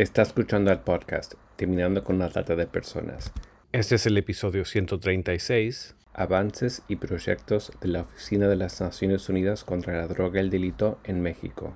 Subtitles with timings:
[0.00, 3.34] Está escuchando el podcast Terminando con la Trata de Personas.
[3.70, 9.62] Este es el episodio 136, Avances y proyectos de la Oficina de las Naciones Unidas
[9.62, 11.74] contra la Droga y el Delito en México.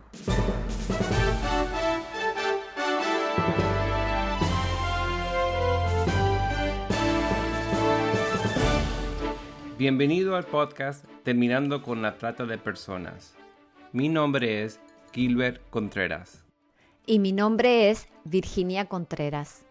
[9.76, 13.36] Bienvenido al podcast Terminando con la Trata de Personas.
[13.92, 14.80] Mi nombre es
[15.12, 16.44] Gilbert Contreras
[17.06, 19.66] y mi nombre es Virginia Contreras.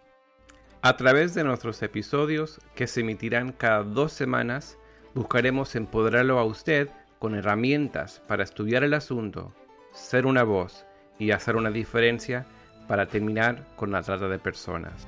[0.84, 4.78] A través de nuestros episodios, que se emitirán cada dos semanas,
[5.16, 9.52] buscaremos empoderarlo a usted con herramientas para estudiar el asunto,
[9.92, 10.86] ser una voz
[11.18, 12.46] y hacer una diferencia
[12.88, 15.08] para terminar con la trata de personas.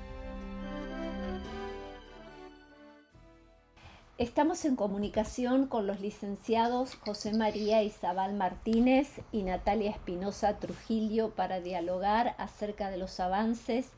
[4.18, 11.60] Estamos en comunicación con los licenciados José María Izabal Martínez y Natalia Espinosa Trujillo para
[11.60, 13.90] dialogar acerca de los avances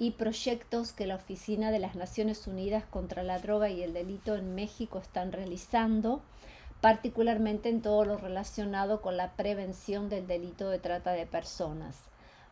[0.00, 4.34] y proyectos que la Oficina de las Naciones Unidas contra la Droga y el Delito
[4.34, 6.20] en México están realizando,
[6.80, 11.96] particularmente en todo lo relacionado con la prevención del delito de trata de personas.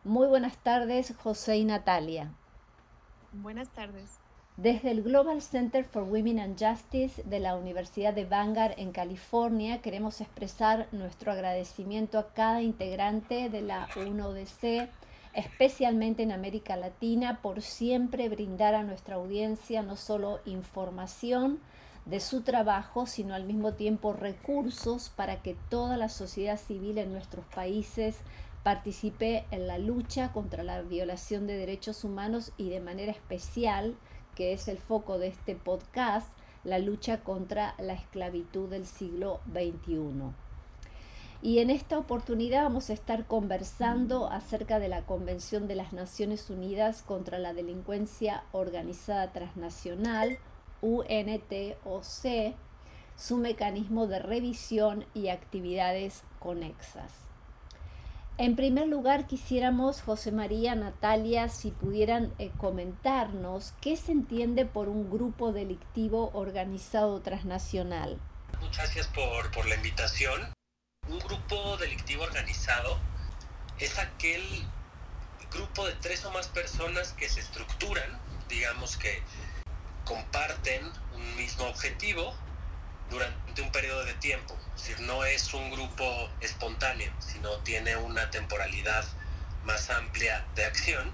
[0.05, 2.31] Muy buenas tardes, José y Natalia.
[3.33, 4.18] Buenas tardes.
[4.61, 9.81] Desde el Global Center for Women and Justice de la Universidad de Vanguard en California
[9.81, 14.89] queremos expresar nuestro agradecimiento a cada integrante de la UNODC,
[15.33, 21.61] especialmente en América Latina, por siempre brindar a nuestra audiencia no solo información
[22.05, 27.13] de su trabajo, sino al mismo tiempo recursos para que toda la sociedad civil en
[27.13, 28.17] nuestros países
[28.63, 33.95] participe en la lucha contra la violación de derechos humanos y de manera especial
[34.39, 36.31] que es el foco de este podcast,
[36.63, 40.31] la lucha contra la esclavitud del siglo XXI.
[41.41, 46.49] Y en esta oportunidad vamos a estar conversando acerca de la Convención de las Naciones
[46.49, 50.39] Unidas contra la Delincuencia Organizada Transnacional,
[50.81, 52.55] UNTOC,
[53.17, 57.28] su mecanismo de revisión y actividades conexas.
[58.39, 64.87] En primer lugar, quisiéramos, José María, Natalia, si pudieran eh, comentarnos qué se entiende por
[64.87, 68.17] un grupo delictivo organizado transnacional.
[68.61, 70.53] Muchas gracias por, por la invitación.
[71.09, 72.97] Un grupo delictivo organizado
[73.77, 74.41] es aquel
[75.51, 79.21] grupo de tres o más personas que se estructuran, digamos que
[80.05, 82.33] comparten un mismo objetivo
[83.09, 84.57] durante un periodo de tiempo.
[84.75, 89.05] Es decir, no es un grupo espontáneo, sino tiene una temporalidad
[89.65, 91.11] más amplia de acción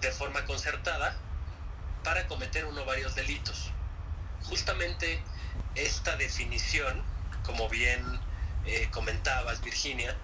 [0.00, 1.16] de forma concertada
[2.04, 3.70] para cometer uno varios delitos.
[4.44, 5.20] Justamente
[5.74, 7.02] esta definición,
[7.44, 8.02] como bien
[8.66, 10.16] eh, comentabas Virginia,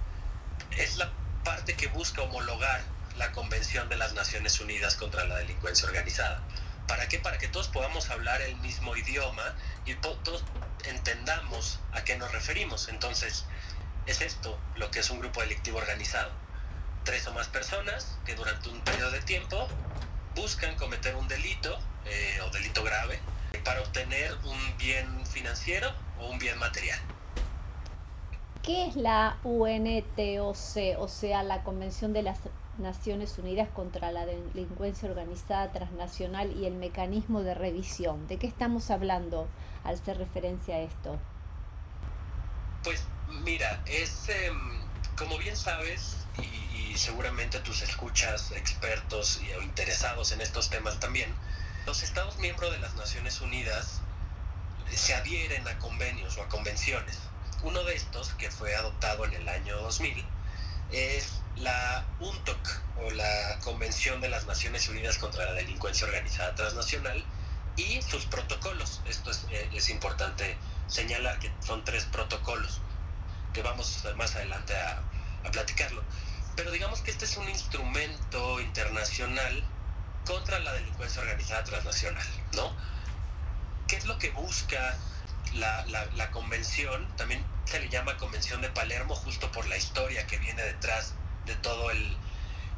[0.76, 1.10] es la
[1.44, 2.82] parte que busca homologar
[3.16, 6.42] la Convención de las Naciones Unidas contra la Delincuencia Organizada.
[6.88, 7.18] ¿Para qué?
[7.18, 9.54] Para que todos podamos hablar el mismo idioma
[9.86, 10.44] y todos
[10.88, 12.88] entendamos a qué nos referimos.
[12.88, 13.44] Entonces,
[14.06, 16.30] es esto lo que es un grupo delictivo organizado.
[17.04, 19.68] Tres o más personas que durante un periodo de tiempo
[20.34, 23.18] buscan cometer un delito eh, o delito grave
[23.64, 26.98] para obtener un bien financiero o un bien material.
[28.62, 32.38] ¿Qué es la UNTOC, o sea, la Convención de las
[32.78, 38.26] Naciones Unidas contra la Delincuencia Organizada Transnacional y el mecanismo de revisión.
[38.26, 39.48] ¿De qué estamos hablando
[39.84, 41.18] al hacer referencia a esto?
[42.82, 43.02] Pues
[43.44, 44.80] mira, es, em,
[45.16, 51.34] como bien sabes, y, seguramente tus escuchas expertos y, o interesados en estos temas también,
[51.86, 54.00] los Estados miembros de las Naciones Unidas
[54.94, 57.18] se adhieren a convenios o a convenciones.
[57.62, 60.24] Uno de estos, que fue adoptado en el año 2000,
[60.92, 67.24] es la UNTOC o la Convención de las Naciones Unidas contra la Delincuencia Organizada Transnacional
[67.76, 69.00] y sus protocolos.
[69.06, 72.80] Esto es, eh, es importante señalar que son tres protocolos
[73.52, 75.02] que vamos más adelante a,
[75.52, 76.02] platicarlo.
[76.56, 79.62] Pero digamos que este es un instrumento internacional
[80.24, 82.74] contra la delincuencia organizada transnacional, ¿no?
[83.86, 84.96] ¿Qué es lo que busca
[85.52, 87.06] la, la, la, convención?
[87.18, 91.12] También se le llama Convención de Palermo justo por la historia que viene detrás
[91.44, 92.16] de todo el,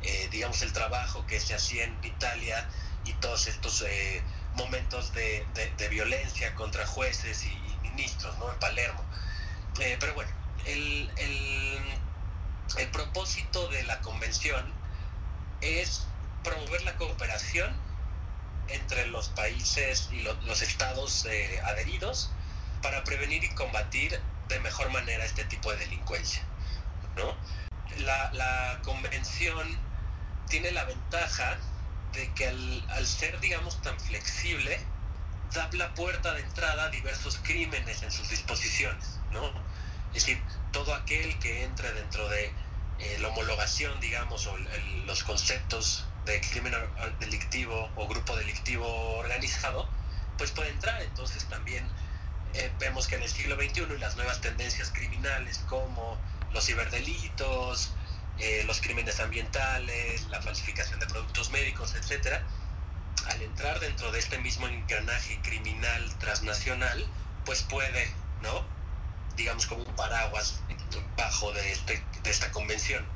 [0.03, 2.69] eh, digamos, el trabajo que se hacía en Italia
[3.05, 4.23] y todos estos eh,
[4.57, 5.47] momentos de,
[5.91, 8.53] violencia contra jueces y, ministros, ¿no?
[8.53, 9.03] En Palermo.
[9.81, 10.31] Eh, pero bueno,
[10.67, 14.73] el, el, propósito de la convención
[15.61, 16.07] es
[16.43, 17.75] promover la cooperación
[18.69, 21.27] entre los países y los estados
[21.65, 22.31] adheridos
[22.83, 26.43] para prevenir y combatir de mejor manera este tipo de delincuencia.
[27.17, 27.35] ¿no?
[28.05, 29.67] la, convención
[30.49, 31.57] tiene la ventaja
[32.17, 34.79] de que al, ser, digamos, tan flexible,
[35.53, 39.47] da la puerta de entrada a diversos crímenes en sus disposiciones, ¿no?
[40.09, 40.43] Es decir,
[40.73, 42.51] todo aquel que entre dentro de
[42.99, 44.57] eh, la homologación, digamos, o
[45.05, 46.75] los conceptos de crimen
[47.21, 48.87] delictivo o grupo delictivo
[49.19, 49.89] organizado,
[50.39, 51.01] pues puede entrar.
[51.03, 51.87] Entonces también
[52.55, 56.19] eh, vemos que en el siglo XXI y las nuevas tendencias criminales como
[56.53, 57.93] los ciberdelitos,
[58.39, 62.43] eh, los crímenes ambientales, la falsificación de productos médicos, etcétera,
[63.29, 67.07] al entrar dentro de este mismo engranaje criminal transnacional,
[67.47, 68.13] pues puede,
[68.43, 68.63] ¿no?
[69.37, 70.61] Digamos como un paraguas
[71.17, 73.07] bajo de, este, de esta convención.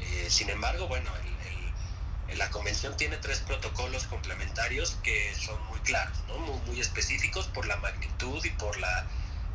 [0.00, 1.10] Eh, sin embargo, bueno,
[2.36, 6.38] la convención tiene tres protocolos complementarios que son muy claros, ¿no?
[6.38, 9.06] muy, específicos por la magnitud y por la,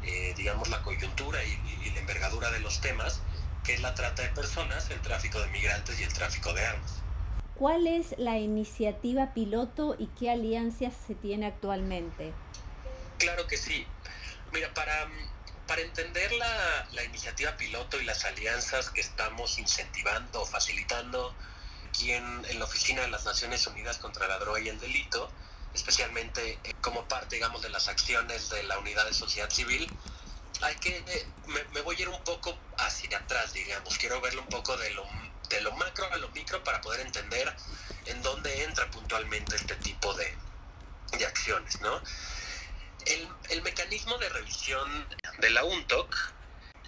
[0.04, 3.22] eh, digamos, la coyuntura y la envergadura de los temas
[3.68, 6.94] que es la trata de personas, el tráfico de migrantes y el tráfico de armas.
[7.56, 12.32] ¿Cuál es la iniciativa piloto y qué alianzas se tiene actualmente?
[13.18, 13.86] Claro que sí.
[14.54, 15.10] Mira, para,
[15.68, 21.36] para entender la, la iniciativa piloto y las alianzas que estamos incentivando o facilitando
[21.90, 25.30] aquí en, en, la Oficina de las Naciones Unidas contra la Droga y el Delito,
[25.74, 29.92] especialmente eh, como parte, digamos, de las acciones de la Unidad de Sociedad Civil,
[30.62, 31.04] hay que,
[31.46, 35.06] me, voy a ir un poco hacia atrás, digamos, quiero verlo un poco de lo,
[35.50, 37.54] de lo macro a lo micro para poder entender
[38.06, 40.36] en dónde entra puntualmente este tipo de,
[41.18, 42.02] de acciones, ¿no?
[43.06, 45.08] El, el, mecanismo de revisión
[45.40, 46.14] de la UNTOC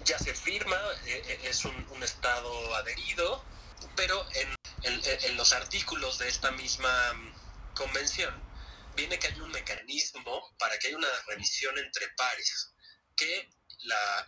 [0.04, 3.44] ya se firma, eh, eh, es un, un, estado adherido,
[3.96, 6.92] pero en, en, en los artículos de esta misma
[7.74, 8.34] convención
[8.96, 12.74] viene que hay un mecanismo para que haya una revisión entre pares,
[13.16, 13.50] que
[13.84, 14.28] la,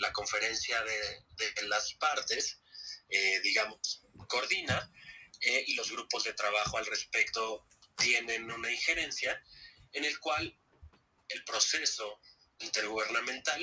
[0.00, 2.58] la, conferencia de, las partes,
[3.08, 4.90] eh, digamos, coordina
[5.40, 7.66] eh, y los grupos de trabajo al respecto
[7.96, 9.42] tienen una injerencia
[9.92, 10.56] en el cual
[11.28, 12.20] el proceso
[12.58, 13.62] intergubernamental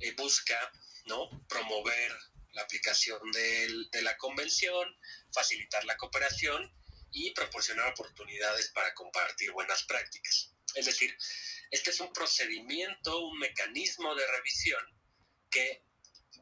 [0.00, 0.72] eh, busca
[1.06, 1.28] ¿no?
[1.48, 2.16] promover
[2.52, 4.86] la aplicación de, de la convención,
[5.32, 6.72] facilitar la cooperación
[7.10, 10.51] y proporcionar oportunidades para compartir buenas prácticas.
[10.74, 11.16] Es decir,
[11.70, 14.84] este es un procedimiento, un mecanismo de revisión
[15.50, 15.84] que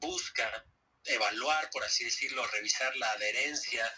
[0.00, 0.67] busca
[1.05, 3.93] evaluar, por así decirlo, revisar la adherencia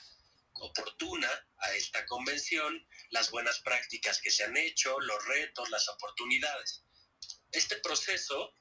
[0.54, 6.84] oportuna a esta convención, las buenas prácticas que se han hecho, los retos, las oportunidades.
[7.50, 8.54] Este proceso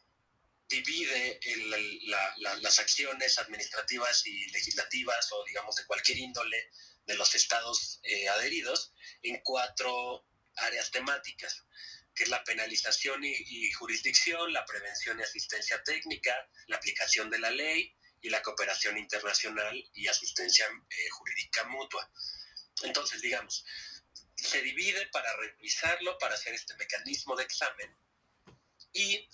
[0.68, 1.40] divide
[2.62, 6.72] las acciones administrativas y legislativas o digamos de cualquier índole
[7.06, 10.26] de los estados eh, adheridos en cuatro
[10.56, 11.66] áreas temáticas
[12.14, 16.36] que es la penalización y, jurisdicción, la prevención y asistencia técnica,
[16.68, 22.12] la aplicación de la ley y la cooperación internacional y asistencia eh, jurídica mutua.
[22.84, 23.66] Entonces, digamos,
[24.36, 27.96] se divide para revisarlo, para hacer este mecanismo de examen
[28.94, 29.30] y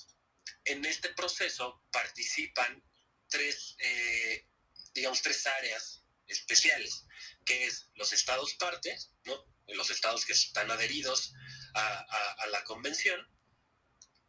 [0.66, 2.84] en este proceso participan
[3.28, 4.48] tres, eh,
[4.94, 7.06] digamos, tres áreas especiales,
[7.46, 9.57] que es los estados partes, ¿no?
[9.68, 11.34] Los estados que están adheridos
[11.74, 13.20] a, la convención,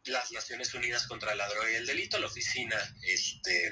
[0.03, 3.67] las Naciones Unidas contra la Droga y el Delito, la oficina este,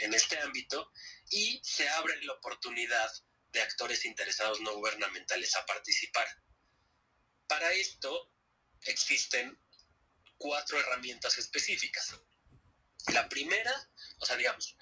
[0.00, 0.90] en este ámbito,
[1.30, 3.10] y se abre la oportunidad
[3.52, 6.26] de actores interesados no gubernamentales a participar.
[7.46, 8.32] Para esto
[8.82, 9.58] existen
[10.36, 12.14] cuatro herramientas específicas.
[13.12, 13.72] La primera,
[14.18, 14.76] o sea, digamos,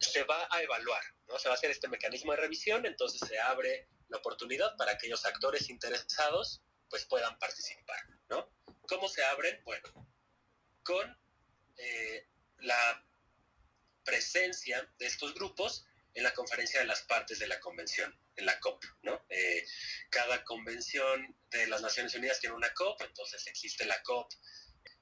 [0.00, 1.38] se va a evaluar, ¿no?
[1.38, 4.98] Se va a hacer este mecanismo de revisión, entonces se abre la oportunidad para que
[4.98, 7.98] aquellos actores interesados pues puedan participar,
[8.28, 8.52] ¿no?
[8.88, 9.62] ¿Cómo se abren?
[9.64, 9.88] Bueno,
[10.82, 11.18] con
[11.76, 13.06] eh, la
[14.04, 18.58] presencia de estos grupos en la conferencia de las partes de la convención, en la
[18.58, 19.24] COP, ¿no?
[19.28, 19.64] Eh,
[20.10, 24.32] cada convención de las Naciones Unidas tiene una COP, entonces existe la COP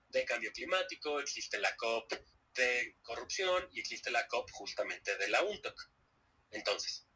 [0.09, 2.13] de cambio climático, existe la COP
[2.55, 5.91] de corrupción y existe la COP justamente de la UNTOC.
[6.51, 7.08] Entonces,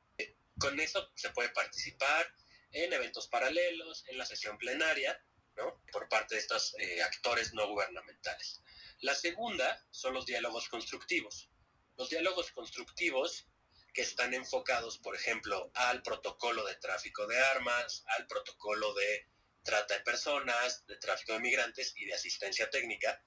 [0.62, 2.32] con eso se puede participar
[2.70, 5.20] en eventos paralelos, en la sesión plenaria,
[5.56, 5.82] ¿no?
[5.90, 8.62] Por parte de estos eh, actores no gubernamentales.
[9.00, 11.50] La segunda son los diálogos constructivos.
[11.96, 13.48] Los diálogos constructivos
[13.92, 19.28] que están enfocados, por ejemplo, al protocolo de tráfico de armas, al protocolo de
[19.64, 23.22] trata de personas, de tráfico de migrantes y de asistencia técnica.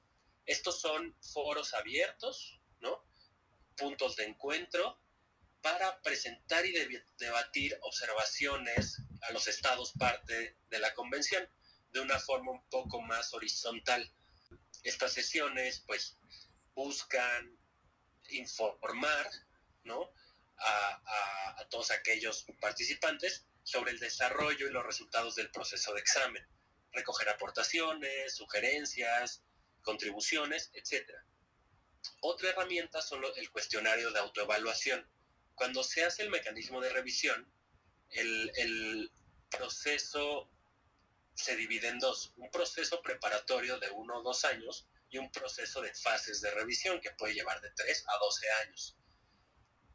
[0.45, 3.05] Estos son foros abiertos, ¿no?
[3.75, 5.04] Puntos de encuentro
[5.65, 6.73] para presentar y
[7.17, 11.49] debatir observaciones a los estados parte de la convención
[11.89, 14.07] de una forma un poco más horizontal.
[14.83, 16.19] Estas sesiones pues
[16.75, 17.57] buscan
[18.29, 19.27] informar,
[19.85, 20.13] ¿no?
[20.59, 26.47] a, todos aquellos participantes sobre el desarrollo y los resultados del proceso de examen,
[26.91, 29.41] recoger aportaciones, sugerencias,
[29.81, 31.09] contribuciones, etc.
[32.21, 35.09] Otra herramienta son el cuestionario de autoevaluación.
[35.55, 37.51] Cuando se hace el mecanismo de revisión,
[38.09, 39.11] el,
[39.49, 40.49] proceso
[41.33, 45.81] se divide en dos, un proceso preparatorio de uno o dos años y un proceso
[45.81, 48.97] de fases de revisión que puede llevar de 3 a 12 años.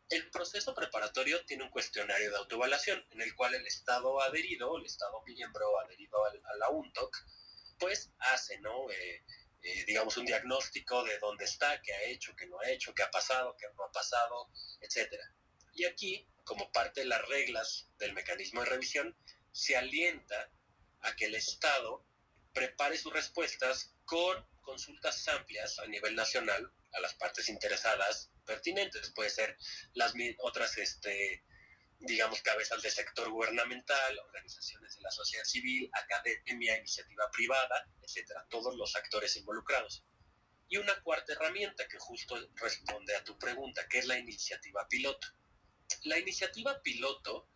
[0.09, 4.87] El proceso preparatorio tiene un cuestionario de autoevaluación en el cual el Estado adherido, el
[4.87, 7.17] Estado miembro adherido a la UNTOC,
[7.79, 8.91] pues hace, ¿no?
[8.91, 9.25] Eh,
[9.63, 13.03] eh, digamos, un diagnóstico de dónde está, qué ha hecho, qué no ha hecho, qué
[13.03, 14.51] ha pasado, qué no ha pasado,
[14.81, 15.15] etc.
[15.73, 19.17] Y aquí, como parte de las reglas del mecanismo de revisión,
[19.53, 20.51] se alienta
[21.01, 22.05] a que el Estado
[22.53, 29.11] prepare sus respuestas con consultas amplias a nivel nacional a las partes interesadas pertinentes.
[29.11, 29.57] Puede ser
[29.95, 31.45] las otras, este,
[32.01, 38.77] digamos, cabezas del sector gubernamental, organizaciones de la sociedad civil, academia, iniciativa privada, etcétera, todos
[38.77, 40.05] los actores involucrados.
[40.69, 45.27] Y una cuarta herramienta que justo responde a tu pregunta, que es la iniciativa piloto.
[46.05, 47.49] La iniciativa piloto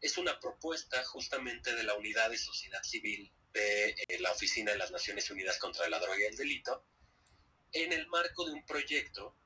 [0.00, 4.78] es una propuesta justamente de la Unidad de Sociedad Civil de eh, la Oficina de
[4.78, 6.84] las Naciones Unidas contra la Droga y el Delito,
[7.72, 9.36] en el marco de un proyecto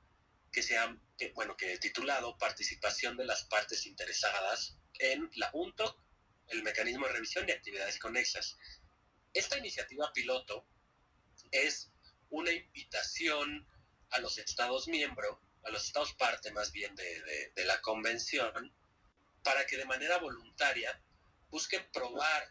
[0.53, 0.97] que se ha,
[1.35, 5.99] bueno, que titulado Participación de las partes interesadas en la UNTO,
[6.49, 8.57] el mecanismo de revisión y actividades conexas.
[9.33, 10.67] Esta iniciativa piloto
[11.51, 11.91] es
[12.31, 13.67] una invitación
[14.11, 18.75] a los Estados miembros, a los Estados parte más bien de, de la convención,
[19.43, 21.01] para que de manera voluntaria
[21.51, 22.49] busquen probar,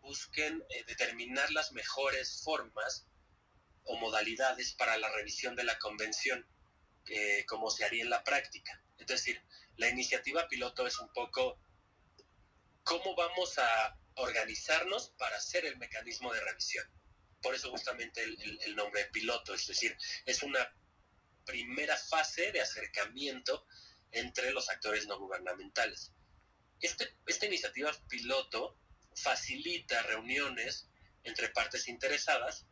[0.00, 3.06] busquen eh, determinar las mejores formas
[3.84, 6.46] o modalidades para la revisión de la convención
[7.46, 8.80] como se haría en la práctica.
[8.98, 9.42] Es decir,
[9.76, 11.58] la iniciativa piloto es un poco
[12.84, 16.86] cómo vamos a organizarnos para hacer el mecanismo de revisión.
[17.40, 19.96] Por eso justamente el, nombre piloto, es decir,
[20.26, 20.72] es una
[21.44, 23.66] primera fase de acercamiento
[24.10, 26.12] entre los actores no gubernamentales.
[26.80, 28.76] Este, esta iniciativa piloto
[29.14, 30.88] facilita reuniones
[31.24, 32.66] entre partes interesadas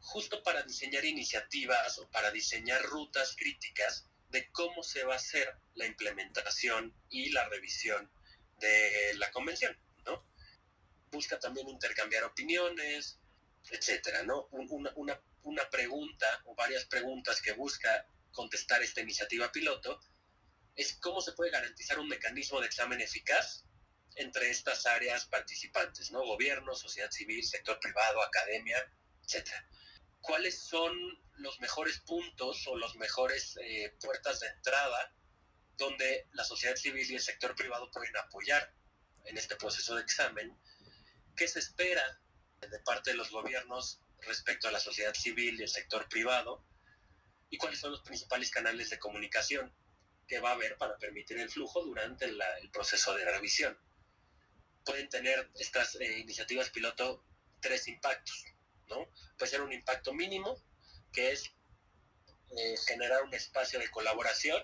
[0.00, 5.56] justo para diseñar iniciativas o para diseñar rutas críticas de cómo se va a hacer
[5.74, 8.10] la implementación y la revisión
[8.58, 10.24] de la convención, ¿no?
[11.10, 13.18] Busca también intercambiar opiniones,
[13.70, 14.48] etcétera, ¿no?
[14.50, 20.00] Una, una, una pregunta o varias preguntas que busca contestar esta iniciativa piloto
[20.74, 23.64] es cómo se puede garantizar un mecanismo de examen eficaz
[24.14, 26.24] entre estas áreas participantes, ¿no?
[26.24, 28.76] Gobierno, sociedad civil, sector privado, academia,
[29.22, 29.66] etcétera
[30.26, 30.92] cuáles son
[31.36, 35.14] los mejores puntos o los mejores eh, puertas de entrada
[35.76, 38.74] donde la sociedad civil y el sector privado pueden apoyar
[39.24, 40.56] en este proceso de examen,
[41.36, 42.02] qué se espera
[42.70, 46.64] de parte de los gobiernos respecto a la sociedad civil y el sector privado,
[47.48, 49.74] y cuáles son los principales canales de comunicación
[50.26, 53.78] que va a haber para permitir el flujo durante el proceso de revisión.
[54.84, 57.24] Pueden tener estas eh, iniciativas piloto
[57.60, 58.44] tres impactos.
[58.88, 59.08] ¿no?
[59.38, 60.60] Puede ser un impacto mínimo,
[61.12, 61.52] que es
[62.56, 64.62] eh, generar un espacio de colaboración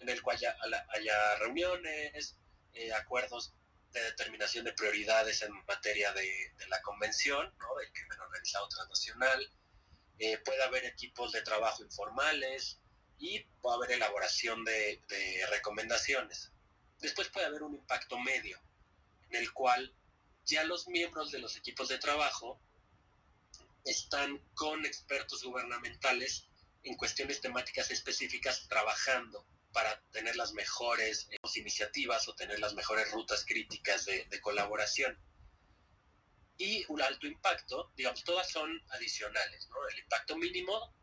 [0.00, 2.38] en el cual haya, reuniones,
[2.72, 3.54] eh, acuerdos
[3.92, 7.76] de determinación de prioridades en materia de, la convención, ¿no?
[7.76, 9.50] del crimen organizado transnacional.
[10.18, 12.78] Eh, puede haber equipos de trabajo informales
[13.18, 16.50] y puede haber elaboración de, de recomendaciones.
[17.00, 18.58] Después puede haber un impacto medio,
[19.30, 19.94] en el cual
[20.44, 22.60] ya los miembros de los equipos de trabajo
[23.84, 26.46] están con expertos gubernamentales
[26.84, 33.10] en cuestiones temáticas específicas trabajando para tener las mejores eh, iniciativas o tener las mejores
[33.10, 35.18] rutas críticas de, colaboración.
[36.58, 39.76] Y un alto impacto, digamos, todas son adicionales, ¿no?
[39.88, 40.94] El impacto mínimo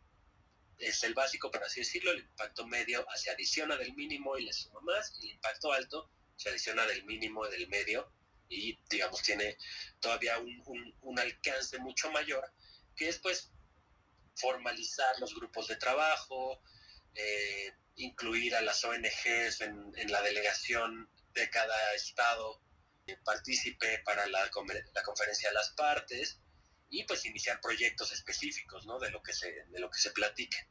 [0.78, 4.54] es el básico, por así decirlo, el impacto medio se adiciona del mínimo y le
[4.54, 8.14] suma más, y el impacto alto se adiciona del mínimo y del medio
[8.48, 9.58] y, digamos, tiene
[10.00, 12.54] todavía un, un alcance mucho mayor
[12.96, 13.52] que es pues
[14.36, 16.62] formalizar los grupos de trabajo,
[17.16, 22.62] eh, incluir a las ONGs en, la delegación de cada estado
[23.24, 26.40] partícipe para la, conferencia de las partes
[26.90, 29.00] y pues iniciar proyectos específicos ¿no?
[29.00, 30.68] de, lo que se, de lo que se platique.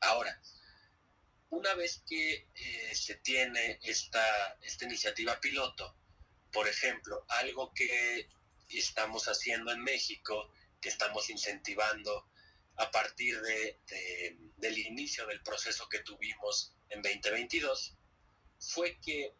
[0.00, 0.40] Ahora,
[1.50, 5.96] una vez que eh, se tiene esta, esta iniciativa piloto,
[6.52, 8.28] por ejemplo, algo que
[8.68, 12.28] estamos haciendo en México que estamos incentivando
[12.76, 13.80] a partir de,
[14.56, 17.96] del inicio del proceso que tuvimos en 2022,
[18.58, 19.34] fue que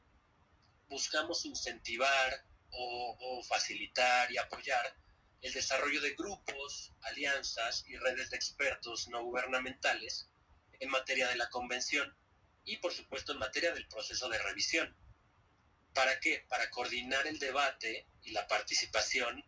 [0.89, 4.97] buscamos incentivar o, facilitar y apoyar
[5.41, 10.29] el desarrollo de grupos, alianzas y redes de expertos no gubernamentales
[10.81, 12.17] en materia de la convención
[12.65, 14.97] y por supuesto en materia del proceso de revisión.
[15.93, 16.45] ¿Para qué?
[16.49, 19.45] Para coordinar el debate y la participación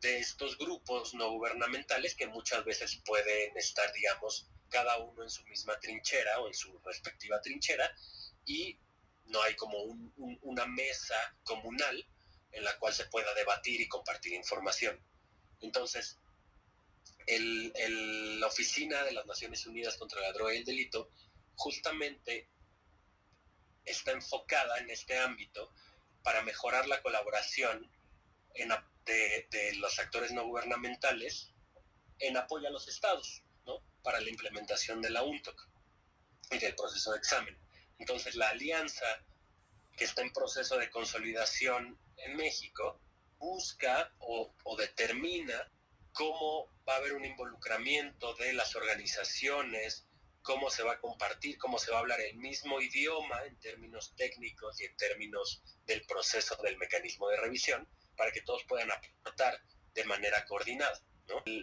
[0.00, 5.44] de estos grupos no gubernamentales que muchas veces pueden estar, digamos, cada uno en su
[5.44, 7.90] misma trinchera o en su respectiva trinchera
[8.44, 8.78] y
[9.26, 9.78] no hay como
[10.42, 12.06] una mesa comunal
[12.52, 14.98] en la cual se pueda debatir y compartir información.
[15.60, 16.18] Entonces,
[17.26, 21.10] la Oficina de las Naciones Unidas contra la Droga y el Delito
[21.56, 22.48] justamente
[23.84, 25.72] está enfocada en este ámbito
[26.22, 27.90] para mejorar la colaboración
[29.08, 31.52] de, los actores no gubernamentales
[32.18, 33.82] en apoyo a los estados, ¿no?
[34.02, 35.68] Para la implementación de la UNTOC
[36.50, 37.58] y del proceso de examen.
[37.98, 39.06] Entonces, la alianza
[39.96, 43.00] que está en proceso de consolidación en México
[43.38, 45.70] busca o, o determina
[46.12, 50.06] cómo va a haber un involucramiento de las organizaciones,
[50.42, 54.14] cómo se va a compartir, cómo se va a hablar el mismo idioma en términos
[54.16, 57.88] técnicos y en términos del proceso del mecanismo de revisión,
[58.18, 59.58] para que todos puedan aportar
[59.94, 61.00] de manera coordinada.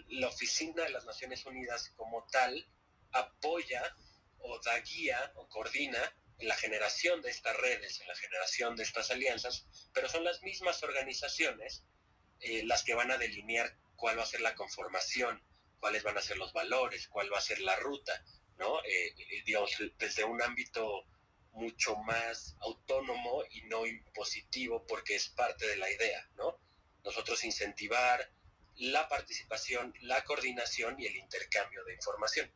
[0.08, 2.66] La Oficina de las Naciones Unidas como tal
[3.12, 3.96] apoya
[4.38, 6.00] o da guía o coordina
[6.38, 10.42] en la generación de estas redes, en la generación de estas alianzas, pero son las
[10.42, 11.84] mismas organizaciones
[12.40, 15.42] eh, las que van a delinear cuál va a ser la conformación,
[15.80, 18.24] cuáles van a ser los valores, cuál va a ser la ruta,
[18.58, 18.80] ¿no?
[18.84, 21.06] Eh, eh, desde un ámbito
[21.56, 26.58] mucho más autónomo y no impositivo porque es parte de la idea, ¿no?
[27.04, 28.20] Nosotros incentivar
[28.76, 32.50] la participación, la coordinación y el intercambio de información.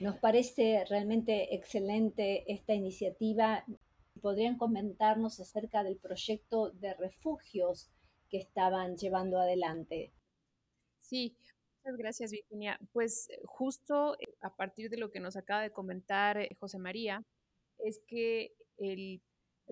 [0.00, 3.64] Nos parece realmente excelente esta iniciativa.
[4.20, 7.90] ¿Podrían comentarnos acerca del proyecto de refugios
[8.28, 10.12] que estaban llevando adelante?
[11.00, 11.36] Sí,
[11.96, 12.78] gracias, Virginia.
[12.92, 17.24] Pues justo eh, a partir de lo que nos acaba de comentar eh, José María,
[17.78, 19.22] es que el,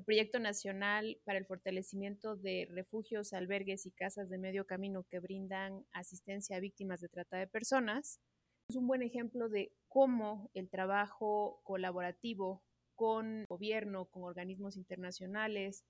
[0.04, 5.86] proyecto nacional para el fortalecimiento de refugios, albergues y casas de medio camino que brindan
[5.90, 8.20] asistencia a víctimas de trata de personas
[8.68, 12.62] es un buen ejemplo de cómo el trabajo colaborativo
[12.96, 15.84] con gobierno, con organismos internacionales,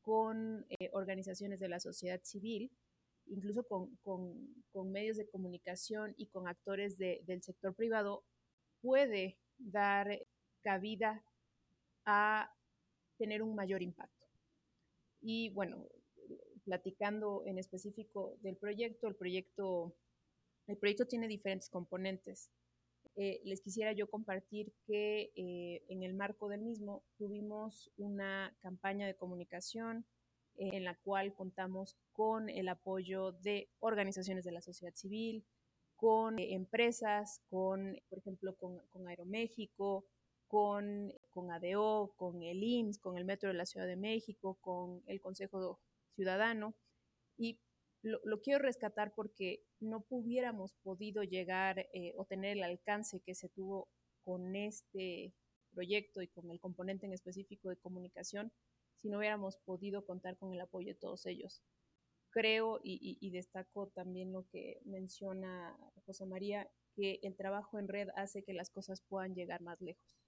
[0.00, 2.70] con organizaciones de la sociedad civil,
[3.26, 3.98] incluso con,
[4.90, 8.24] medios de comunicación y con actores del sector privado,
[8.80, 10.18] puede dar
[10.62, 11.22] cabida
[12.04, 12.52] a
[13.18, 14.26] tener un mayor impacto.
[15.20, 15.86] Y bueno,
[16.64, 19.94] platicando en específico del proyecto, el proyecto,
[20.66, 22.50] el proyecto tiene diferentes componentes.
[23.14, 29.06] Eh, les quisiera yo compartir que eh, en el marco del mismo tuvimos una campaña
[29.06, 30.06] de comunicación
[30.56, 35.44] en la cual contamos con el apoyo de organizaciones de la sociedad civil,
[35.96, 40.04] con empresas, con, por ejemplo, con Aeroméxico,
[40.52, 45.02] con, con ADO, con el IMSS, con el Metro de la Ciudad de México, con
[45.06, 45.80] el Consejo
[46.14, 46.74] Ciudadano.
[47.38, 47.58] Y
[48.02, 53.48] lo, quiero rescatar porque no hubiéramos podido llegar eh, o tener el alcance que se
[53.48, 53.88] tuvo
[54.24, 55.32] con este
[55.70, 58.52] proyecto y con el componente en específico de comunicación
[59.00, 61.62] si no hubiéramos podido contar con el apoyo de todos ellos.
[62.28, 68.42] Creo y, destaco también lo que menciona José María, que el trabajo en red hace
[68.42, 70.21] que las cosas puedan llegar más lejos.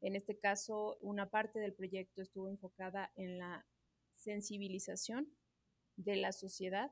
[0.00, 3.66] En este caso, una parte del proyecto estuvo enfocada en la
[4.14, 5.28] sensibilización
[5.96, 6.90] de la sociedad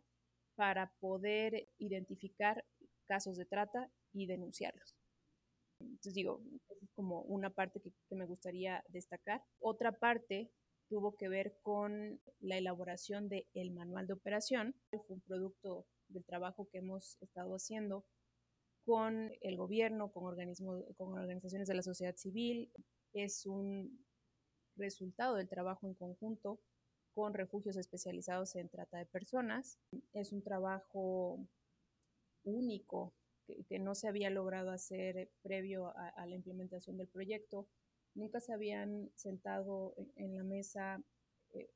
[0.55, 2.65] para poder identificar
[3.07, 4.97] casos de trata y denunciarlos.
[5.81, 6.43] Entonces digo,
[6.83, 9.43] es como una parte que, que me gustaría destacar.
[9.61, 10.51] Otra parte
[10.89, 14.75] tuvo que ver con la elaboración del el manual de operación.
[14.91, 18.05] Fue un producto del trabajo que hemos estado haciendo
[18.85, 22.73] con el gobierno, con, organismos, con organizaciones de la sociedad civil.
[23.23, 24.05] Es un
[24.77, 26.61] resultado del trabajo en conjunto
[27.15, 29.79] con refugios especializados en trata de personas.
[30.13, 31.47] Es un trabajo
[32.45, 33.13] único
[33.69, 37.67] que, no se había logrado hacer previo a la implementación del proyecto
[38.19, 41.01] Nunca se habían sentado en, la mesa
[41.55, 41.71] eh,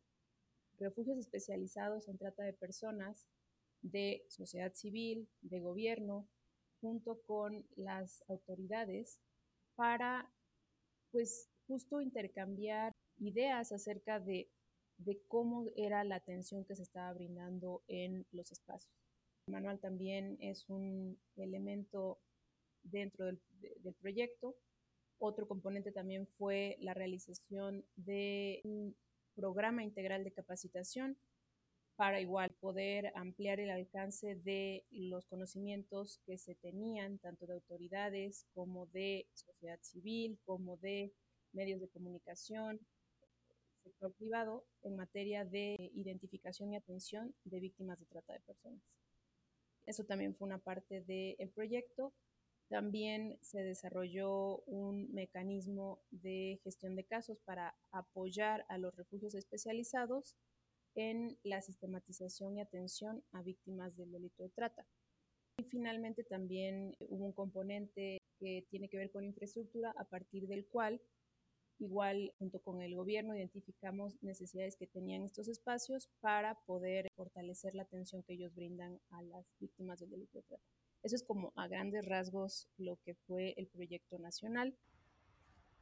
[0.76, 3.28] refugios especializados en trata de personas
[3.80, 6.28] de sociedad civil, de gobierno,
[6.80, 9.20] junto con las autoridades
[9.76, 10.32] para,
[11.12, 14.50] pues, justo intercambiar ideas acerca de,
[15.28, 18.92] cómo era la atención que se estaba brindando en los espacios.
[19.46, 22.20] El manual también es un elemento
[22.84, 24.56] dentro del proyecto
[25.18, 28.96] Otro componente también fue la realización de un
[29.34, 31.16] programa integral de capacitación
[31.96, 38.46] para igual poder ampliar el alcance de los conocimientos que se tenían, tanto de autoridades
[38.54, 41.12] como de sociedad civil, como de
[41.52, 42.80] medios de comunicación,
[43.82, 48.82] sector privado, en materia de identificación y atención de víctimas de trata de personas.
[49.84, 52.12] Eso también fue una parte del proyecto.
[52.68, 60.36] También se desarrolló un mecanismo de gestión de casos para apoyar a los refugios especializados
[60.94, 64.86] en la sistematización y atención a víctimas del delito de trata.
[65.58, 70.66] Y finalmente también hubo un componente que tiene que ver con infraestructura a partir del
[70.66, 71.00] cual
[71.78, 77.82] igual junto con el gobierno identificamos necesidades que tenían estos espacios para poder fortalecer la
[77.82, 80.62] atención que ellos brindan a las víctimas del delito de trata.
[81.02, 84.76] Eso es como a grandes rasgos lo que fue el proyecto nacional.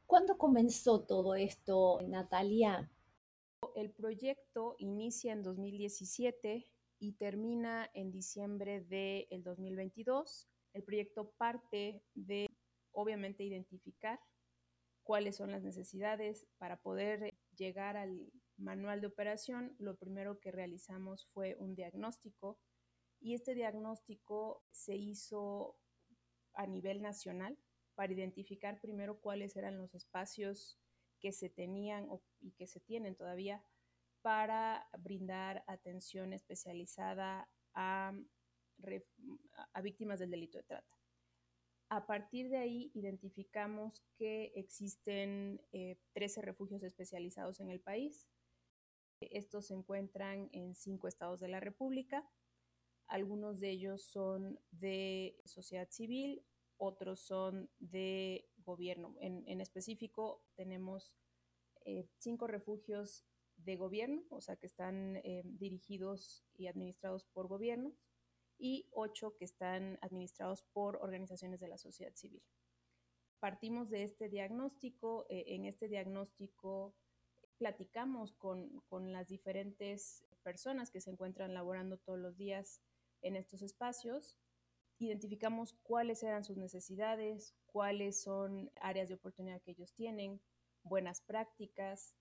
[0.07, 2.89] ¿Cuándo comenzó todo esto, Natalia?
[3.75, 6.67] El proyecto inicia en 2017
[6.99, 10.47] y termina en diciembre del 2022.
[10.73, 12.47] El proyecto parte de,
[12.91, 14.19] obviamente, identificar
[15.03, 19.75] cuáles son las necesidades para poder llegar al manual de operación.
[19.79, 22.59] Lo primero que realizamos fue un diagnóstico
[23.19, 25.77] y este diagnóstico se hizo
[26.53, 27.57] a nivel nacional
[27.95, 30.80] para identificar primero cuáles eran los espacios
[31.21, 32.09] que se tenían
[32.41, 33.63] y que se tienen todavía
[34.21, 38.13] para brindar atención especializada a,
[39.81, 40.97] víctimas del delito de trata.
[41.89, 45.61] A partir de ahí identificamos que existen
[46.13, 48.27] 13 eh, refugios especializados en el país.
[49.19, 52.27] Estos se encuentran en cinco estados de la República.
[53.07, 56.43] Algunos de ellos son de sociedad civil,
[56.81, 59.15] otros son de gobierno.
[59.19, 61.15] En, específico, tenemos
[61.85, 63.23] eh, cinco refugios
[63.57, 68.01] de gobierno, o sea, que están eh, dirigidos y administrados por gobiernos,
[68.57, 72.41] y ocho que están administrados por organizaciones de la sociedad civil.
[73.39, 75.27] Partimos de este diagnóstico.
[75.29, 76.95] Eh, en este diagnóstico
[77.57, 82.81] platicamos con, con las diferentes personas que se encuentran laborando todos los días
[83.21, 84.40] en estos espacios
[85.01, 90.41] identificamos cuáles eran sus necesidades, cuáles son áreas de oportunidad que ellos tienen,
[90.83, 92.15] buenas prácticas,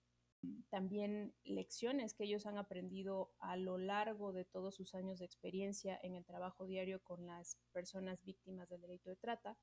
[0.70, 5.98] también lecciones que ellos han aprendido a lo largo de todos sus años de experiencia
[6.02, 9.58] en el trabajo diario con las personas víctimas del delito de trata.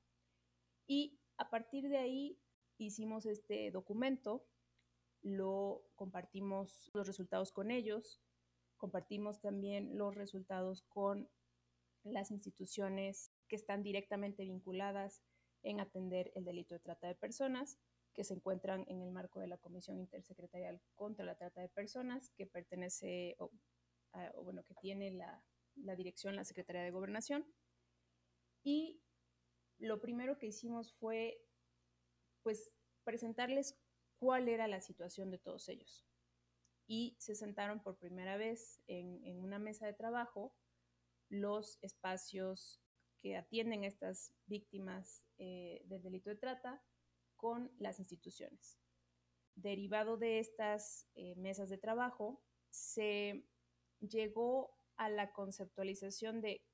[0.86, 2.38] Y a partir de ahí
[2.78, 4.46] hicimos este documento,
[5.22, 8.22] lo compartimos los resultados con ellos,
[8.76, 11.28] compartimos también los resultados con
[12.12, 15.22] las instituciones que están directamente vinculadas
[15.62, 17.78] en atender el delito de trata de personas,
[18.14, 22.30] que se encuentran en el marco de la Comisión Intersecretarial contra la Trata de Personas,
[22.36, 23.52] que pertenece, o,
[24.42, 25.44] bueno, que tiene la,
[25.76, 27.46] la dirección la Secretaría de Gobernación.
[28.64, 29.00] Y
[29.78, 31.40] lo primero que hicimos fue,
[32.42, 32.72] pues,
[33.04, 33.78] presentarles
[34.18, 36.04] cuál era la situación de todos ellos.
[36.88, 40.56] Y se sentaron por primera vez en, en una mesa de trabajo
[41.28, 42.80] los espacios
[43.18, 46.82] que atienden a estas víctimas eh, del delito de trata
[47.36, 48.78] con las instituciones.
[49.54, 53.44] Derivado de estas eh, mesas de trabajo, se
[54.00, 56.64] llegó a la conceptualización de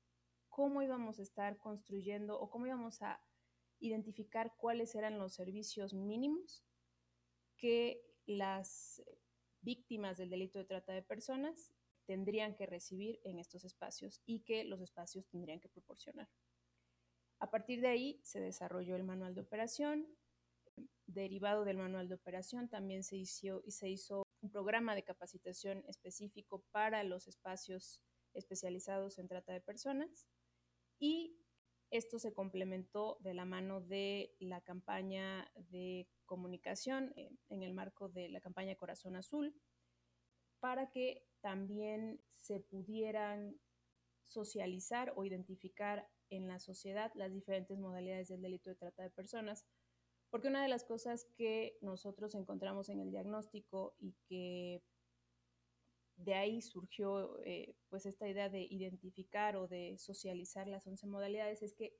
[0.49, 3.21] cómo íbamos a estar construyendo o cómo íbamos a
[3.79, 6.63] identificar cuáles eran los servicios mínimos
[7.57, 9.03] que las
[9.61, 11.73] víctimas del delito de trata de personas
[12.05, 16.29] tendrían que recibir en estos espacios y que los espacios tendrían que proporcionar.
[17.39, 20.07] A partir de ahí se desarrolló el manual de operación.
[21.07, 26.65] Derivado del manual de operación también se hizo, se hizo un programa de capacitación específico
[26.71, 28.01] para los espacios
[28.33, 30.27] especializados en trata de personas
[30.99, 31.37] y
[31.91, 38.09] esto se complementó de la mano de la campaña de comunicación eh, en el marco
[38.09, 39.55] de la campaña Corazón Azul
[40.59, 43.55] para que también se pudieran
[44.23, 49.63] socializar o identificar en la sociedad las diferentes modalidades del delito de trata de personas.
[50.31, 54.81] Porque una de las cosas que nosotros encontramos en el diagnóstico y que
[56.15, 61.61] de ahí surgió eh, pues esta idea de identificar o de socializar las 11 modalidades
[61.61, 61.95] es que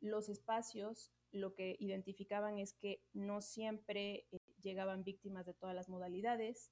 [0.00, 5.88] los espacios lo que identificaban es que no siempre eh, llegaban víctimas de todas las
[5.88, 6.70] modalidades,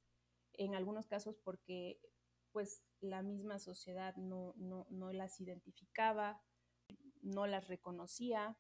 [0.59, 2.01] en algunos casos porque
[2.53, 6.41] pues la misma sociedad no, no, no las identificaba,
[7.21, 8.57] no las reconocía.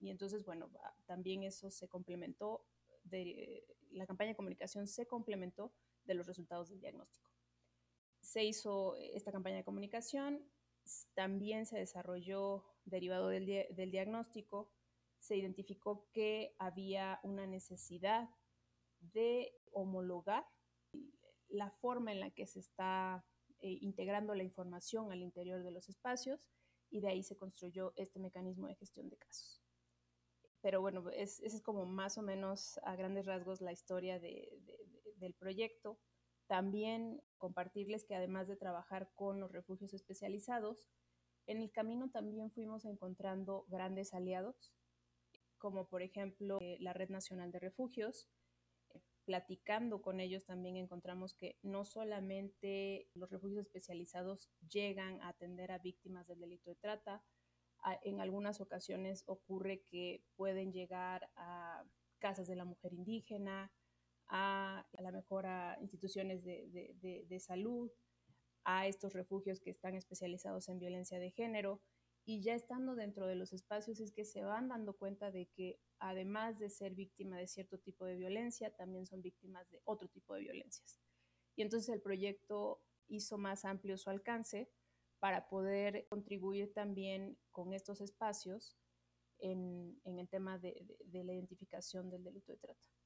[0.00, 0.70] Y entonces, bueno,
[1.06, 2.66] también eso se complementó,
[3.04, 5.72] de, la campaña de comunicación se complementó
[6.04, 7.30] de los resultados del diagnóstico.
[8.20, 10.44] Se hizo esta campaña de comunicación,
[11.14, 14.72] también se desarrolló derivado del, del diagnóstico,
[15.20, 18.28] se identificó que había una necesidad
[19.00, 20.46] de homologar
[21.48, 23.24] la forma en la que se está
[23.60, 26.48] eh, integrando la información al interior de los espacios
[26.90, 29.62] y de ahí se construyó este mecanismo de gestión de casos.
[30.60, 35.98] Pero bueno, es, es como más o menos a grandes rasgos la historia del proyecto.
[36.46, 40.88] También compartirles que además de trabajar con los refugios especializados,
[41.46, 44.74] en el camino también fuimos encontrando grandes aliados,
[45.58, 48.28] como por ejemplo eh, la Red Nacional de Refugios,
[49.28, 55.78] platicando con ellos también encontramos que no solamente los refugios especializados llegan a atender a
[55.80, 57.22] víctimas del delito de trata,
[58.04, 61.84] en algunas ocasiones ocurre que pueden llegar a
[62.18, 63.70] casas de la mujer indígena,
[64.28, 65.44] a, la mejor
[65.82, 67.90] instituciones de salud,
[68.64, 71.82] a estos refugios que están especializados en violencia de género
[72.28, 75.80] y ya estando dentro de los espacios es que se van dando cuenta de que
[75.98, 80.34] además de ser víctima de cierto tipo de violencia, también son víctimas de otro tipo
[80.34, 81.00] de violencias.
[81.56, 84.70] Y entonces el proyecto hizo más amplio su alcance
[85.20, 88.76] para poder contribuir también con estos espacios
[89.38, 92.97] en, el tema de la identificación del delito de trata.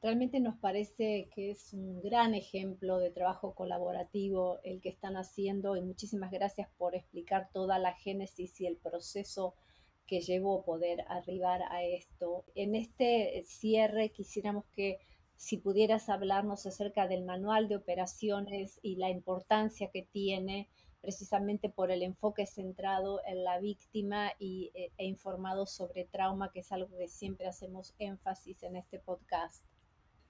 [0.00, 5.74] Realmente nos parece que es un gran ejemplo de trabajo colaborativo el que están haciendo
[5.74, 9.56] y muchísimas gracias por explicar toda la génesis y el proceso
[10.06, 12.44] que llevó poder arribar a esto.
[12.54, 15.00] En este cierre quisiéramos que
[15.34, 20.68] si pudieras hablarnos acerca del manual de operaciones y la importancia que tiene
[21.00, 26.60] precisamente por el enfoque centrado en la víctima y, e, e informado sobre trauma, que
[26.60, 29.64] es algo que siempre hacemos énfasis en este podcast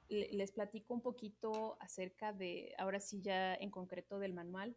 [0.09, 4.77] les platico un poquito acerca de, ahora sí ya en concreto del manual.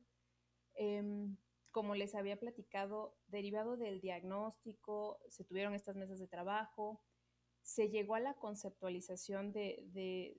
[0.74, 1.38] Em,
[1.72, 7.02] como les había platicado, derivado del diagnóstico, se tuvieron estas mesas de trabajo,
[7.62, 10.38] se llegó a la conceptualización de,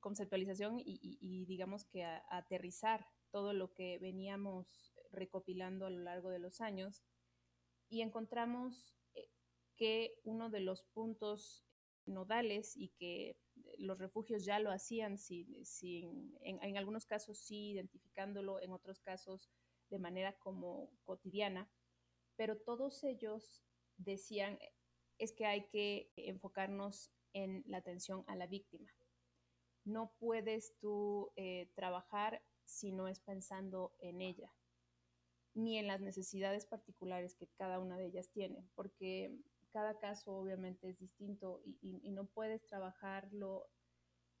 [0.00, 6.38] conceptualización y, digamos que a, aterrizar todo lo que veníamos recopilando a lo largo de
[6.38, 7.04] los años
[7.88, 9.30] y encontramos eh,
[9.76, 11.64] que uno de los puntos
[12.06, 13.38] nodales y que
[13.78, 19.50] los refugios ya lo hacían sin, en, algunos casos sí identificándolo, en otros casos
[19.90, 21.70] de manera como cotidiana,
[22.36, 23.62] pero todos ellos
[23.96, 24.58] decían
[25.18, 28.92] es que hay que enfocarnos en la atención a la víctima.
[29.84, 34.52] No puedes tú eh, trabajar si no es pensando en ella,
[35.54, 39.38] ni en las necesidades particulares que cada una de ellas tiene, porque
[39.76, 43.68] cada caso obviamente es distinto y, no puedes trabajarlo,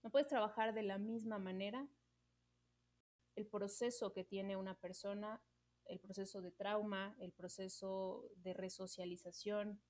[0.02, 1.86] no puedes trabajar de la misma manera.
[3.34, 5.44] El proceso que tiene una persona,
[5.84, 9.82] el proceso de trauma, el proceso de resocialización,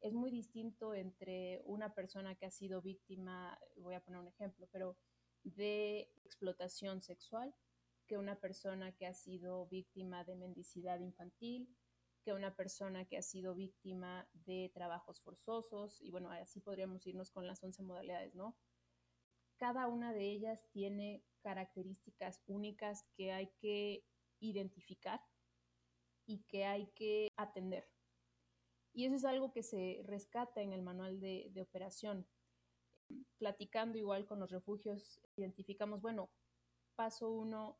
[0.00, 4.68] es muy distinto entre una persona que ha sido víctima, voy a poner un ejemplo,
[4.70, 4.96] pero
[5.42, 7.52] de explotación sexual,
[8.06, 11.76] que una persona que ha sido víctima de mendicidad infantil,
[12.26, 17.30] que una persona que ha sido víctima de trabajos forzosos, y bueno, así podríamos irnos
[17.30, 18.56] con las 11 modalidades, ¿no?
[19.58, 24.04] Cada una de ellas tiene características únicas que hay que
[24.40, 25.20] identificar
[26.26, 27.88] y que hay que atender.
[28.92, 32.26] Y eso es algo que se rescata en el manual de, de operación.
[33.38, 36.28] Platicando igual con los refugios, identificamos, bueno,
[36.96, 37.78] paso uno,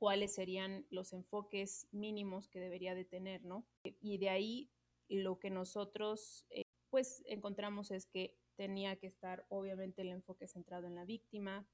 [0.00, 3.66] cuáles serían los enfoques mínimos que debería de tener, ¿no?
[4.00, 4.70] Y de ahí
[5.08, 10.86] lo que nosotros eh, pues encontramos es que tenía que estar obviamente el enfoque centrado
[10.86, 11.68] en la víctima,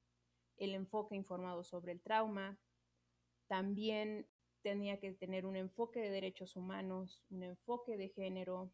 [0.57, 2.59] el enfoque informado sobre el trauma,
[3.47, 4.27] también
[4.61, 8.73] tenía que tener un enfoque de derechos humanos, un enfoque de género,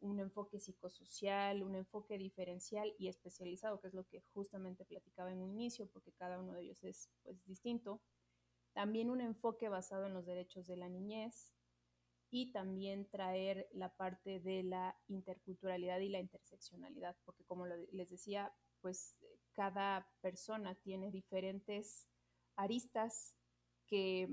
[0.00, 5.42] un enfoque psicosocial, un enfoque diferencial y especializado, que es lo que justamente platicaba en
[5.42, 8.00] un inicio, porque cada uno de ellos es pues distinto
[8.78, 11.52] también un enfoque basado en los derechos de la niñez
[12.30, 18.54] y también traer la parte de la interculturalidad y la interseccionalidad, porque como les decía,
[18.80, 19.16] pues
[19.52, 22.06] cada persona tiene diferentes
[22.54, 23.34] aristas
[23.88, 24.28] que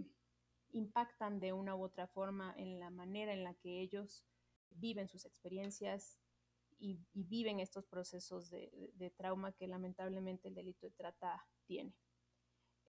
[0.73, 4.27] impactan de una u otra forma en la manera en la que ellos
[4.69, 6.19] viven sus experiencias
[6.77, 11.95] y, viven estos procesos de trauma que lamentablemente el delito de trata tiene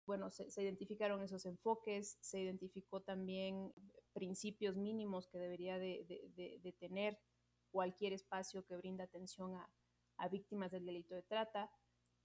[0.05, 3.73] bueno, se, identificaron esos enfoques, se identificó también
[4.13, 7.19] principios mínimos que debería de, tener
[7.71, 9.69] cualquier espacio que brinda atención a,
[10.17, 11.71] a víctimas del delito de trata,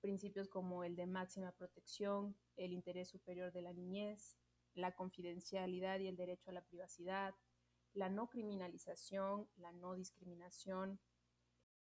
[0.01, 4.37] principios como el de máxima protección, el interés superior de la niñez,
[4.75, 7.35] la confidencialidad y el derecho a la privacidad,
[7.95, 11.01] la no criminalización, la no discriminación,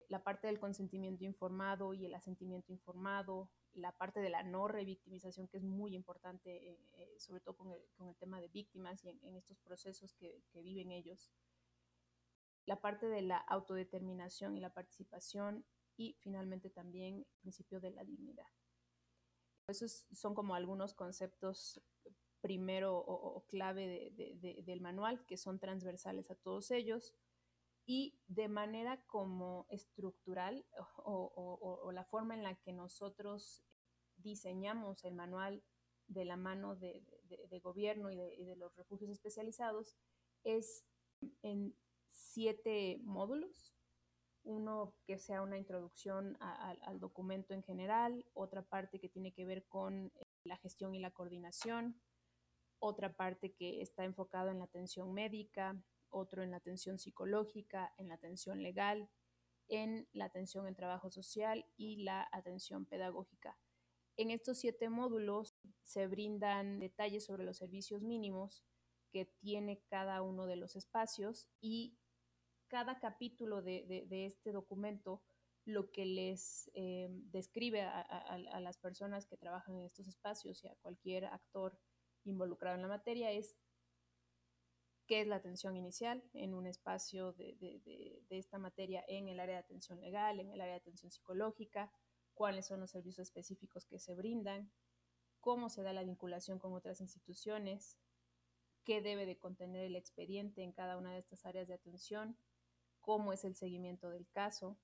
[0.09, 5.49] la parte del consentimiento informado y el asentimiento informado, la parte de la no revictimización,
[5.49, 9.05] que es muy importante, eh, eh, sobre todo con el, con el, tema de víctimas
[9.05, 11.33] y en, en estos procesos que, que, viven ellos,
[12.67, 15.65] la parte de la autodeterminación y la participación
[15.97, 18.49] y finalmente también el principio de la dignidad.
[19.69, 21.81] Esos son como algunos conceptos
[22.41, 27.15] primero o, o clave de, de, de, del manual que son transversales a todos ellos
[27.89, 30.67] y de manera como estructural
[30.99, 33.65] o, o, o, la forma en la que nosotros
[34.29, 35.63] diseñamos el manual
[36.07, 37.03] de la mano de,
[37.51, 39.97] de gobierno y, y de, los refugios especializados
[40.45, 40.85] es
[41.43, 41.75] en
[42.07, 43.75] siete módulos.
[44.45, 49.33] Uno que sea una introducción a, a, al documento en general, otra parte que tiene
[49.33, 50.13] que ver con
[50.45, 52.01] la gestión y la coordinación,
[52.79, 55.77] otra parte que está enfocada en la atención médica,
[56.11, 59.11] otro en la atención psicológica, en la atención legal,
[59.69, 63.59] en la atención en trabajo social y la atención pedagógica.
[64.19, 65.55] En estos siete módulos
[65.85, 68.65] se brindan detalles sobre los servicios mínimos
[69.13, 71.97] que tiene cada uno de los espacios y
[72.67, 75.23] cada capítulo de, de, este documento
[75.65, 80.75] lo que les eh, describe a, las personas que trabajan en estos espacios y a
[80.83, 81.79] cualquier actor
[82.25, 83.57] involucrado en la materia es
[85.07, 89.29] qué es la atención inicial en un espacio de, de, de, de, esta materia en
[89.29, 91.93] el área de atención legal, en el área de atención psicológica,
[92.39, 94.71] cuáles son los servicios específicos que se brindan,
[95.41, 97.99] cómo se da la vinculación con otras instituciones,
[98.85, 102.39] qué debe de contener el expediente en cada una de estas áreas de atención,
[103.01, 104.79] cómo es el seguimiento del caso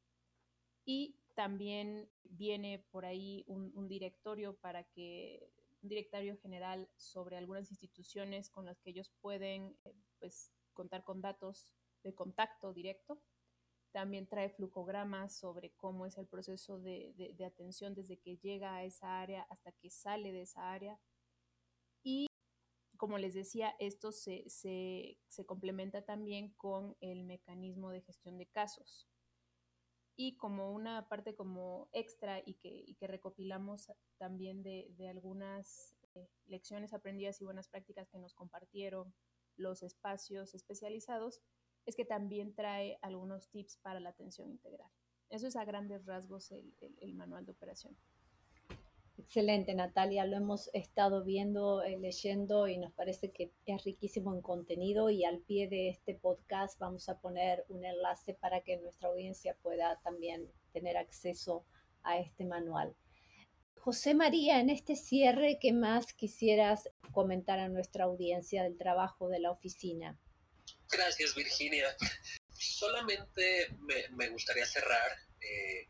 [0.85, 5.49] y también viene por ahí un, directorio para que
[5.81, 11.21] un directorio general sobre algunas instituciones con las que ellos pueden eh, pues, contar con
[11.21, 13.23] datos de contacto directo.
[13.95, 18.83] También trae flujogramas sobre cómo es el proceso de, de, atención desde que llega a
[18.83, 20.99] esa área hasta que sale de esa área.
[22.03, 22.27] Y
[22.97, 28.47] como les decía, esto se, se, se complementa también con el mecanismo de gestión de
[28.47, 29.09] casos
[30.17, 35.95] y como una parte como extra y que, y que recopilamos también de, de algunas
[36.15, 39.15] eh, lecciones aprendidas y buenas prácticas que nos compartieron
[39.57, 41.43] los espacios especializados,
[41.87, 44.91] es que también trae algunos tips para la atención integral.
[45.31, 47.97] Eso es a grandes rasgos el, el, manual de operación.
[49.17, 50.27] Excelente, Natalia.
[50.27, 55.25] Lo hemos estado viendo, eh, leyendo y nos parece que es riquísimo en contenido y
[55.25, 60.01] al pie de este podcast vamos a poner un enlace para que nuestra audiencia pueda
[60.03, 61.65] también tener acceso
[62.03, 62.95] a este manual.
[63.85, 69.41] José María, en este cierre, ¿qué más quisieras comentar a nuestra audiencia del trabajo de
[69.41, 70.19] la oficina?
[70.97, 71.97] Gracias, Virginia.
[72.57, 75.89] Solamente me, me gustaría cerrar, eh,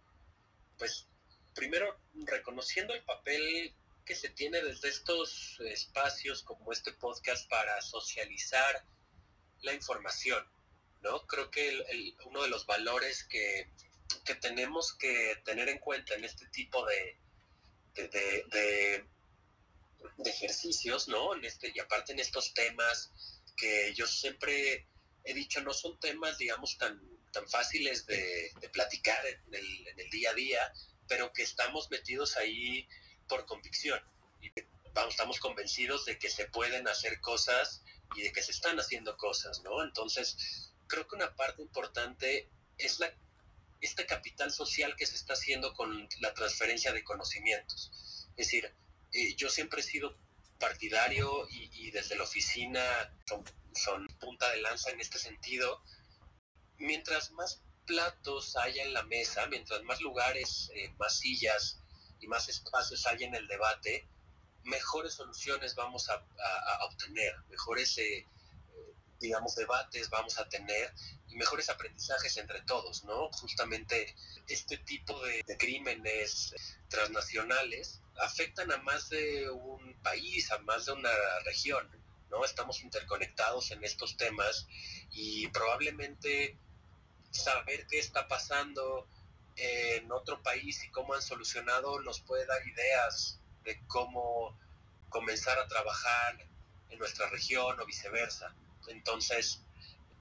[0.79, 1.07] pues
[1.55, 3.75] primero reconociendo el papel
[4.07, 8.83] que se tiene desde estos espacios como este podcast para socializar
[9.61, 10.43] la información,
[11.03, 11.27] ¿no?
[11.27, 13.69] Creo que el, uno de los valores que,
[14.25, 17.17] que, tenemos que tener en cuenta en este tipo de,
[17.95, 19.05] de, de,
[20.17, 21.35] de ejercicios, ¿no?
[21.35, 23.11] En este, y aparte en estos temas
[23.55, 24.87] que yo siempre
[25.25, 27.01] he dicho no son temas, digamos, tan,
[27.33, 30.73] tan fáciles de, platicar en el, en el día a día,
[31.09, 32.89] pero que estamos metidos ahí
[33.29, 34.01] por convicción.
[34.41, 34.51] Y
[34.93, 37.83] vamos, estamos convencidos de que se pueden hacer cosas
[38.17, 39.83] y de que se están haciendo cosas, ¿no?
[39.83, 43.13] Entonces, creo que una parte importante es la,
[43.81, 47.91] este capital social que se está haciendo con la transferencia de conocimientos.
[48.37, 48.73] Es decir,
[49.13, 50.17] eh, yo siempre he sido
[50.59, 52.83] partidario y, desde la oficina
[53.75, 55.83] son, punta de lanza en este sentido.
[56.79, 61.81] Mientras más platos haya en la mesa, mientras más lugares, eh, más sillas
[62.21, 64.09] y más espacios haya en el debate,
[64.63, 66.25] mejores soluciones vamos a,
[66.87, 68.27] obtener, mejores, eh,
[69.21, 70.93] digamos, debates vamos a tener
[71.29, 73.31] y mejores aprendizajes entre todos, ¿no?
[73.33, 74.15] Justamente
[74.49, 76.55] este tipo de crímenes
[76.89, 81.11] transnacionales afectan a más de un país, a más de una
[81.45, 81.89] región,
[82.31, 82.45] ¿no?
[82.45, 84.67] Estamos interconectados en estos temas
[85.11, 86.57] y probablemente
[87.31, 89.07] saber qué está pasando
[89.57, 94.59] en otro país y cómo han solucionado nos puede dar ideas de cómo
[95.09, 96.47] comenzar a trabajar
[96.91, 98.55] en nuestra región o viceversa.
[98.89, 99.63] Entonces,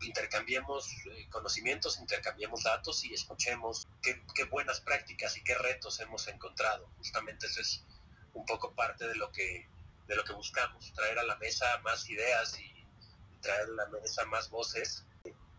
[0.04, 6.90] intercambiemos eh, conocimientos, intercambiemos datos y escuchemos qué, buenas prácticas y qué retos hemos encontrado.
[6.98, 7.84] Justamente eso es
[8.34, 9.68] un poco parte de lo que,
[10.08, 12.86] de lo que buscamos, traer a la mesa más ideas y
[13.42, 15.06] traer a la mesa más voces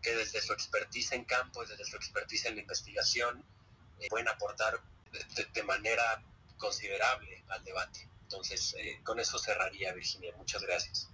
[0.01, 3.43] que desde su expertise en campo, desde su expertise en la investigación,
[3.99, 4.79] eh, pueden aportar
[5.53, 6.23] de, manera
[6.57, 8.07] considerable al debate.
[8.23, 10.33] Entonces, eh, con eso cerraría, Virginia.
[10.37, 11.09] Muchas gracias.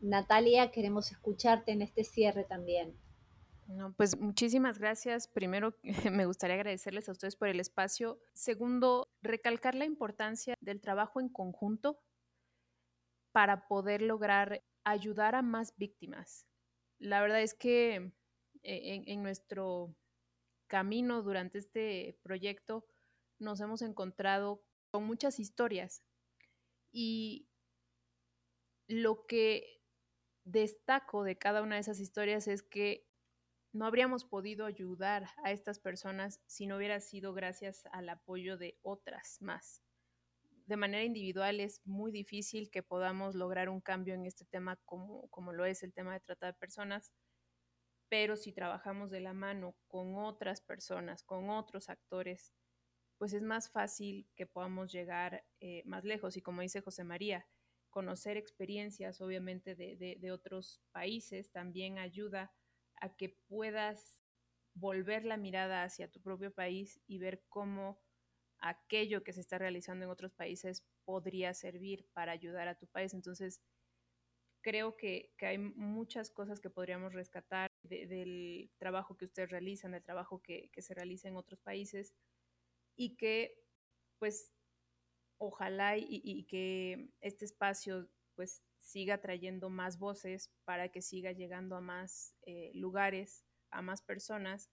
[0.00, 2.96] Natalia, queremos escucharte en este cierre también.
[3.66, 5.28] No, pues muchísimas gracias.
[5.28, 5.76] Primero,
[6.10, 8.18] me gustaría agradecerles a ustedes por el espacio.
[8.32, 12.00] Segundo, recalcar la importancia del trabajo en conjunto
[13.32, 16.46] para poder lograr ayudar a más víctimas.
[16.98, 18.12] La verdad es que
[18.62, 19.94] eh, en, nuestro
[20.66, 22.86] camino durante este proyecto
[23.38, 26.02] nos hemos encontrado con muchas historias
[26.90, 27.48] y
[28.88, 29.77] lo que
[30.50, 33.06] destaco de cada una de esas historias es que
[33.72, 38.78] no habríamos podido ayudar a estas personas si no hubiera sido gracias al apoyo de
[38.82, 39.82] otras más.
[40.66, 45.28] De manera individual es muy difícil que podamos lograr un cambio en este tema como,
[45.28, 47.12] como lo es el tema de trata de personas,
[48.08, 52.54] pero si trabajamos de la mano con otras personas, con otros actores,
[53.18, 56.36] pues es más fácil que podamos llegar eh, más lejos.
[56.36, 57.46] Y como dice José María,
[57.90, 62.52] conocer experiencias, obviamente, de, de, otros países también ayuda
[63.00, 64.20] a que puedas
[64.74, 68.00] volver la mirada hacia tu propio país y ver cómo
[68.58, 73.14] aquello que se está realizando en otros países podría servir para ayudar a tu país.
[73.14, 73.60] Entonces,
[74.60, 80.02] creo que, que hay muchas cosas que podríamos rescatar del trabajo que ustedes realizan, del
[80.02, 82.14] trabajo que, que se realiza en otros países
[82.96, 83.64] y que,
[84.18, 84.52] pues,
[85.38, 91.80] ojalá y, que este espacio, pues, siga trayendo más voces para que siga llegando a
[91.80, 94.70] más eh, lugares, a más personas,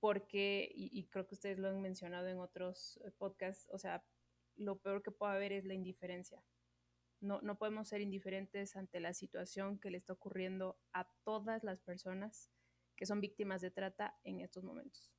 [0.00, 4.04] porque, y, creo que ustedes lo han mencionado en otros eh, podcasts, o sea,
[4.56, 6.42] lo peor que puede haber es la indiferencia.
[7.20, 11.80] No, no podemos ser indiferentes ante la situación que le está ocurriendo a todas las
[11.80, 12.50] personas
[12.96, 15.12] que son víctimas de trata en estos momentos.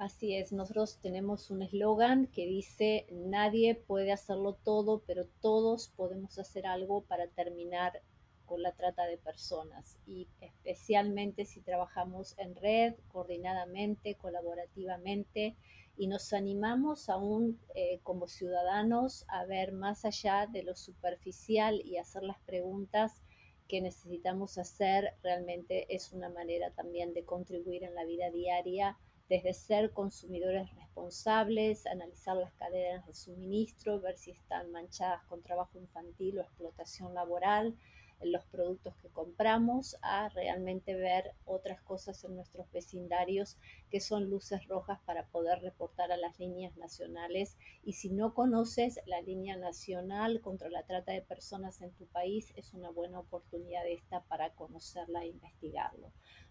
[0.00, 6.38] Así es, nosotros tenemos un eslogan que dice, nadie puede hacerlo todo, pero todos podemos
[6.38, 8.00] hacer algo para terminar
[8.46, 15.54] con la trata de personas y especialmente si trabajamos en red, coordinadamente, colaborativamente
[15.98, 21.98] y nos animamos aún eh, como ciudadanos a ver más allá de lo superficial y
[21.98, 23.20] hacer las preguntas
[23.68, 28.96] que necesitamos hacer, realmente es una manera también de contribuir en la vida diaria
[29.30, 35.78] desde ser consumidores responsables, analizar las cadenas de suministro, ver si están manchadas con trabajo
[35.78, 37.76] infantil o explotación laboral
[38.18, 43.56] en los productos que compramos, a realmente ver otras cosas en nuestros vecindarios
[43.88, 47.56] que son luces rojas para poder reportar a las líneas nacionales.
[47.84, 52.52] Y si no conoces la línea nacional contra la trata de personas en tu país,
[52.56, 56.10] es una buena oportunidad esta para conocerla e investigarlo.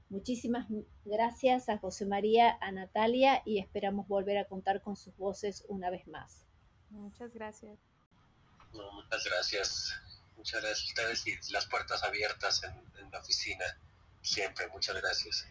[0.10, 0.66] Muchísimas
[1.05, 5.91] gracias a José María, a Natalia y esperamos volver a contar con sus voces una
[5.91, 6.45] vez más.
[6.89, 7.78] Muchas gracias.
[8.74, 9.93] muchas gracias.
[10.36, 13.66] Muchas gracias a ustedes y las puertas abiertas en, la oficina.
[14.22, 15.47] Siempre, muchas gracias.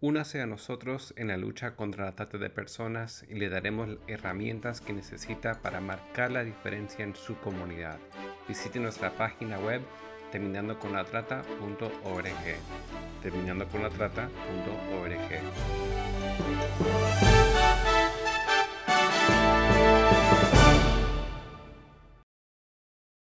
[0.00, 4.80] Únase a nosotros en la lucha contra la trata de personas y le daremos herramientas
[4.80, 7.98] que necesita para marcar la diferencia en su comunidad.
[8.46, 9.82] Visite nuestra página web
[10.30, 12.56] terminando con la trata.org.
[13.22, 15.42] Terminando con la trata.org.